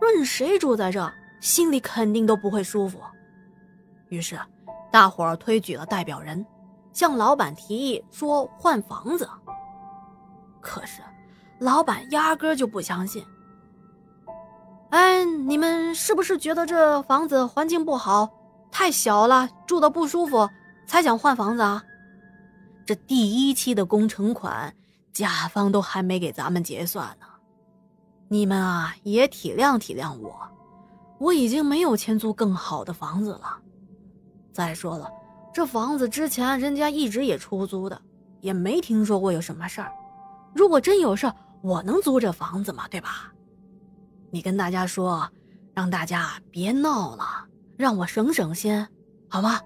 [0.00, 3.00] 任谁住在这，心里肯定都不会舒服。
[4.08, 4.38] 于是，
[4.90, 6.44] 大伙儿推举了代表人，
[6.92, 9.28] 向老板提议说换房子。
[10.60, 11.02] 可是，
[11.58, 13.24] 老板压根就不相信。
[14.90, 18.30] 哎，你们是不是觉得这房子环境不好，
[18.70, 20.48] 太小了，住的不舒服，
[20.86, 21.82] 才想换房子啊？
[22.84, 24.72] 这第一期的工程款，
[25.12, 27.26] 甲方都还没给咱们结算呢。
[28.28, 30.36] 你们啊，也体谅体谅我，
[31.18, 33.58] 我已经没有钱租更好的房子了。
[34.52, 35.08] 再说了，
[35.52, 38.00] 这房子之前人家一直也出租的，
[38.40, 39.92] 也没听说过有什么事儿。
[40.54, 42.88] 如果真有事儿，我能租这房子吗？
[42.88, 43.32] 对吧？
[44.30, 45.28] 你跟大家说，
[45.72, 47.46] 让大家别闹了，
[47.76, 48.86] 让我省省心，
[49.28, 49.60] 好吗？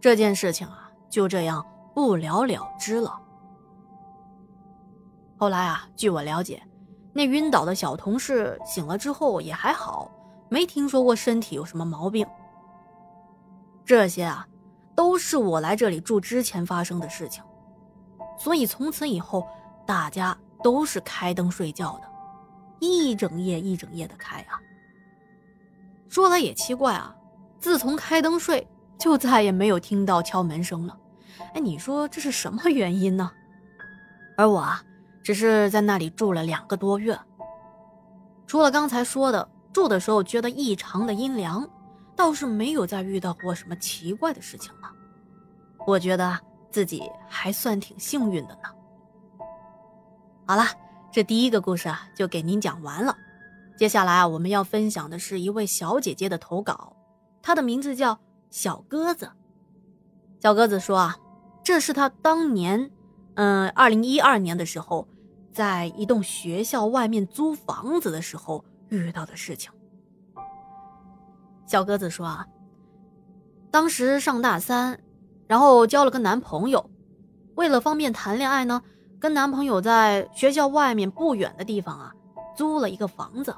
[0.00, 3.18] 这件事情啊，就这样不了了之了。
[5.42, 6.62] 后来啊，据我了解，
[7.12, 10.08] 那晕倒的小同事醒了之后也还好，
[10.48, 12.24] 没听说过身体有什么毛病。
[13.84, 14.46] 这些啊，
[14.94, 17.42] 都是我来这里住之前发生的事情，
[18.38, 19.44] 所以从此以后，
[19.84, 22.02] 大家都是开灯睡觉的。
[22.78, 24.60] 一整夜一整夜的开啊！
[26.08, 27.12] 说来也奇怪啊，
[27.58, 28.64] 自从开灯睡，
[28.96, 30.96] 就再也没有听到敲门声了。
[31.54, 33.28] 哎，你说这是什么原因呢？
[34.36, 34.80] 而我啊，
[35.22, 37.18] 只是在那里住了两个多月，
[38.46, 41.68] 除了刚才说的住的时候觉得异常的阴凉，
[42.16, 44.90] 倒是没有再遇到过什么奇怪的事情了。
[45.86, 46.38] 我觉得
[46.70, 48.68] 自己还算挺幸运的呢。
[50.46, 50.64] 好了。
[51.14, 53.14] 这第一个故事啊，就给您讲完了。
[53.76, 56.96] 接下来啊，我们要分享的是一位小姐姐的投稿，
[57.42, 59.30] 她的名字叫小鸽子。
[60.40, 61.14] 小鸽子说啊，
[61.62, 62.90] 这是她当年，
[63.34, 65.06] 嗯，二零一二年的时候，
[65.52, 69.70] 在一栋学校外面租房子的时候遇到的事情。
[71.66, 72.46] 小鸽子说啊，
[73.70, 74.98] 当时上大三，
[75.46, 76.90] 然后交了个男朋友，
[77.54, 78.82] 为了方便谈恋爱呢。
[79.20, 82.12] 跟男朋友在学校外面不远的地方啊，
[82.56, 83.54] 租了一个房子。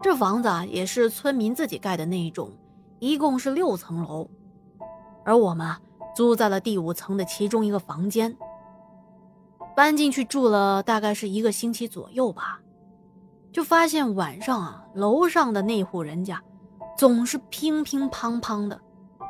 [0.00, 2.52] 这房子啊也是村民自己盖的那一种，
[3.00, 4.30] 一共是六层楼，
[5.24, 5.74] 而我们
[6.14, 8.36] 租在了第五层的其中一个房间。
[9.76, 12.58] 搬进去住了大概是一个星期左右吧，
[13.52, 16.42] 就发现晚上啊，楼上的那户人家
[16.96, 18.80] 总是乒乒乓乓的，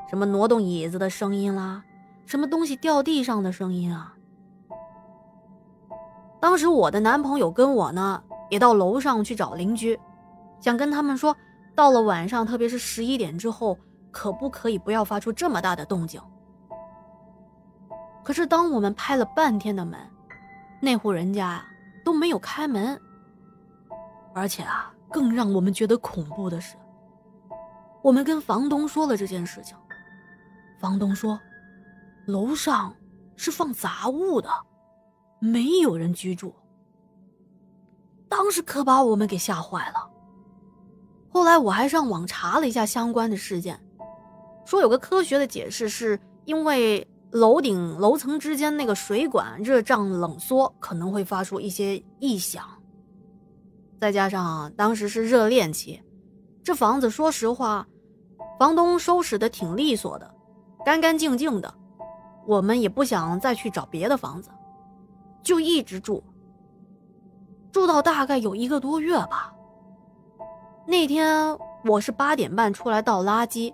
[0.09, 1.83] 什么挪动椅子的声音啦，
[2.27, 4.15] 什么东西掉地上的声音啊。
[6.39, 9.99] 当时我的男朋友跟我呢，也到楼上去找邻居，
[10.61, 11.37] 想跟他们说，
[11.75, 13.77] 到了晚上，特别是十一点之后，
[14.13, 16.21] 可不可以不要发出这么大的动静？
[18.23, 19.99] 可是当我们拍了半天的门，
[20.81, 21.65] 那户人家
[22.05, 23.01] 都没有开门。
[24.35, 26.77] 而且啊，更让我们觉得恐怖的是，
[28.03, 29.77] 我们跟房东说了这件事情，
[30.79, 31.41] 房东说，
[32.27, 32.95] 楼上
[33.37, 34.49] 是放杂物的。
[35.39, 36.55] 没有人居住，
[38.27, 40.11] 当时可把我们给吓坏了。
[41.29, 43.79] 后来我还上网查了一下相关的事件，
[44.65, 52.65] 说有个科学的解释，是因为楼顶楼层之间那个水管热胀冷缩可能会发出一些异响。
[53.99, 56.03] 再加上当时是热恋期，
[56.63, 57.87] 这房子说实话，
[58.59, 60.35] 房东收拾的挺利索的，
[60.85, 61.75] 干干净净的，
[62.47, 64.51] 我们也不想再去找别的房子。
[65.43, 66.23] 就一直住，
[67.73, 69.53] 住到大概有一个多月吧。
[70.87, 73.73] 那天我是八点半出来倒垃圾。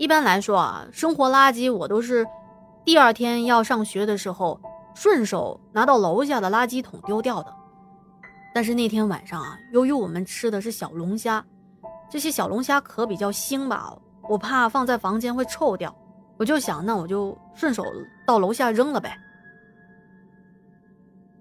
[0.00, 2.26] 一般来说啊，生活垃圾我都是
[2.86, 4.58] 第二天要上学的时候
[4.94, 7.54] 顺手拿到楼下的垃圾桶丢掉的。
[8.54, 11.44] 但是那天晚上啊，由于我们吃的是小龙虾，
[12.08, 13.94] 这些小龙虾壳比较腥吧，
[14.26, 15.94] 我怕放在房间会臭掉，
[16.38, 17.84] 我就想那我就顺手
[18.26, 19.14] 到楼下扔了呗。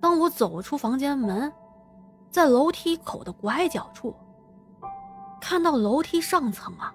[0.01, 1.49] 当我走出房间门，
[2.29, 4.13] 在楼梯口的拐角处，
[5.39, 6.93] 看到楼梯上层啊，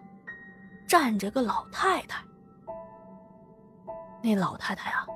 [0.87, 2.23] 站着个老太太。
[4.23, 5.07] 那老太太啊，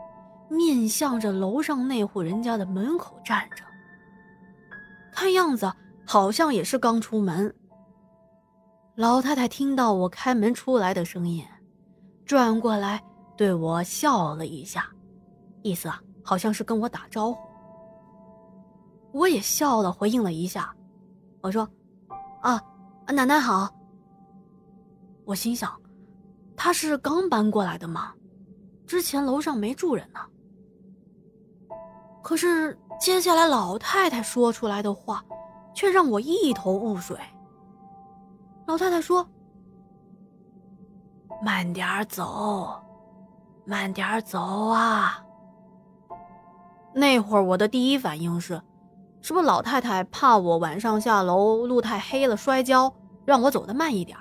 [0.50, 3.64] 面向着楼上那户人家的门口站着，
[5.12, 5.72] 看样子
[6.06, 7.54] 好像也是刚出门。
[8.96, 11.46] 老太太听到我开门出来的声音，
[12.26, 13.02] 转过来
[13.36, 14.90] 对我笑了一下，
[15.62, 17.38] 意思啊，好像是跟我打招呼。
[19.12, 20.74] 我也笑了，回应了一下。
[21.40, 21.66] 我说
[22.42, 22.60] ：“啊，
[23.06, 23.72] 奶奶好。”
[25.28, 25.70] 我心想，
[26.56, 28.14] 他是刚搬过来的吗？
[28.86, 30.20] 之前楼上没住人呢。
[32.22, 35.22] 可是接下来老太太说出来的话，
[35.74, 37.14] 却让我一头雾水。
[38.66, 39.28] 老太太说
[41.44, 42.80] ：“慢点走，
[43.66, 45.22] 慢点走啊。”
[46.94, 48.58] 那会儿我的第一反应是，
[49.20, 52.90] 是不是老太太怕我晚上下楼路太黑了摔跤，
[53.26, 54.18] 让我走得慢一点？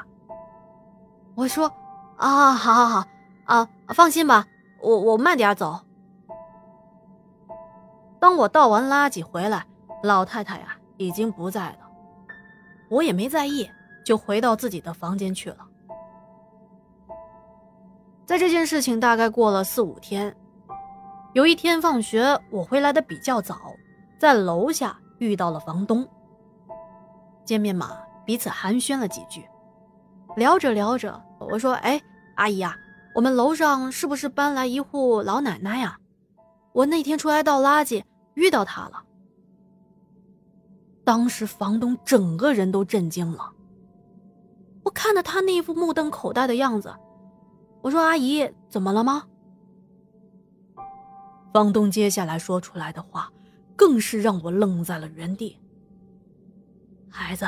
[1.37, 1.71] 我说
[2.17, 3.07] ：“啊，好好好，
[3.45, 4.47] 啊，放心吧，
[4.81, 5.79] 我我慢点走。”
[8.19, 9.63] 当我倒完垃圾回来，
[10.01, 11.77] 老太太呀已经不在了，
[12.89, 13.69] 我也没在意，
[14.03, 15.57] 就回到自己的房间去了。
[18.25, 20.35] 在这件事情大概过了四五天，
[21.33, 23.55] 有一天放学我回来的比较早，
[24.19, 26.03] 在楼下遇到了房东。
[27.45, 27.95] 见面嘛，
[28.25, 29.47] 彼此寒暄了几句，
[30.35, 32.01] 聊着聊着，我说：“哎，
[32.35, 32.77] 阿姨呀，
[33.15, 35.99] 我们楼上是不是搬来一户老奶奶呀？”
[36.73, 38.03] 我那天出来倒垃圾，
[38.35, 39.03] 遇到她了。
[41.03, 43.51] 当时房东整个人都震惊了。
[44.83, 46.93] 我看着他那副目瞪口呆的样子，
[47.81, 49.23] 我说：“阿姨，怎么了吗？”
[51.53, 53.31] 房东接下来说出来的话，
[53.75, 55.59] 更是让我愣在了原地。
[57.09, 57.47] 孩子，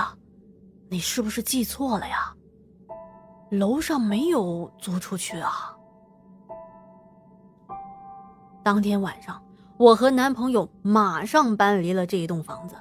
[0.90, 2.34] 你是不是记错了呀？
[3.50, 5.76] 楼上没有租出去啊。
[8.62, 9.42] 当天晚上，
[9.78, 12.76] 我和男朋友马上搬离了这一栋房子，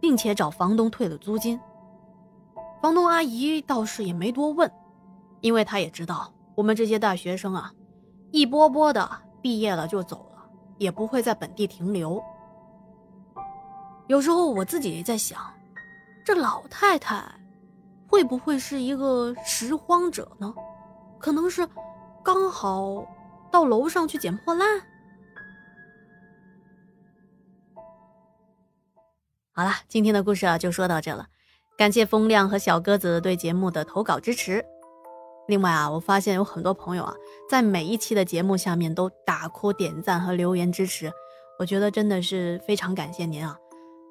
[0.00, 1.58] 并且找房东退了租金。
[2.82, 4.70] 房东阿姨倒是也没多问，
[5.40, 7.72] 因为她也知道我们这些大学生啊，
[8.32, 9.08] 一波波的
[9.40, 10.44] 毕业了就走了，
[10.76, 12.22] 也不会在本地停留。
[14.08, 15.40] 有时候我自己也在想，
[16.24, 17.24] 这老太太
[18.08, 20.54] 会不会是一个拾荒者呢？
[21.18, 21.66] 可能是
[22.24, 23.06] 刚好
[23.50, 24.66] 到楼上去捡破烂。
[29.52, 31.26] 好了，今天的故事啊就说到这了，
[31.78, 34.64] 感谢风亮和小鸽子对节目的投稿支持。
[35.48, 37.14] 另外啊，我发现有很多朋友啊，
[37.48, 41.10] 在每一期的节目下面都打 call、点赞和留言支持，
[41.58, 43.56] 我觉得真的是非常感谢您啊。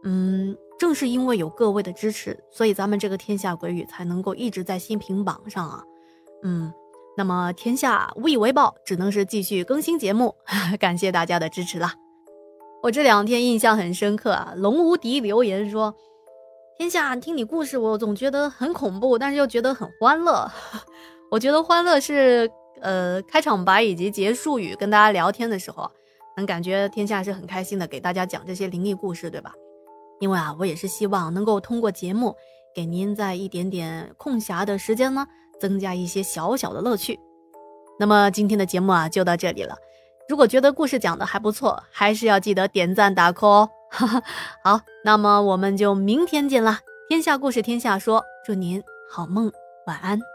[0.04, 5.84] 嗯，正是因为有各位的支持，所以咱们这个天下鬼语才能够一直在新品榜上啊。
[6.44, 6.72] 嗯，
[7.18, 10.36] 那么天下无以为报，只能是继续更新节目，
[10.80, 11.94] 感谢大家的支持啦。
[12.84, 14.54] 我这两天印象很深刻啊！
[14.58, 15.96] 龙无敌留言说
[16.78, 20.52] ：“天下听你故事，我总觉得很恐怖，但是又觉得很欢乐。
[21.32, 22.48] 我觉得欢乐是
[22.82, 25.90] 呃开场白以及结束语，跟大家聊天的时候，
[26.38, 29.52] 能感觉天下是很开心的，给大家讲这些灵异故事，对吧？
[30.20, 32.36] 因为啊，我也是希望能够通过节目，
[32.74, 35.26] 给您在一点点空暇的时间呢，
[35.60, 37.20] 增加一些小小的乐趣。
[38.00, 39.76] 那么今天的节目啊，就到这里了。”
[40.28, 43.70] 如果觉得故事讲的还不错，还是要记得点赞打 call 哦。
[44.64, 46.80] 好，那么我们就明天见啦！
[47.08, 48.82] 天下故事天下说，祝您
[49.12, 49.52] 好梦，
[49.86, 50.35] 晚安。